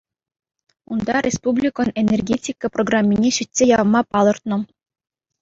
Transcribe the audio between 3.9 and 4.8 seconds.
палӑртнӑ.